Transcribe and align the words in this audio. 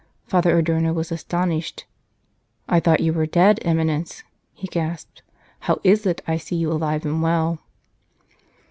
Father 0.25 0.57
Adorno 0.57 0.93
was 0.93 1.11
astounded." 1.11 1.83
I 2.67 2.79
thought 2.79 3.01
you 3.01 3.13
were 3.13 3.27
dead, 3.27 3.59
Eminence," 3.61 4.23
he 4.51 4.65
gasped;" 4.65 5.21
how 5.67 5.79
is 5.83 6.07
it 6.07 6.23
I 6.27 6.37
see 6.37 6.55
you 6.55 6.71
alive 6.71 7.05
and 7.05 7.21
well 7.21 7.59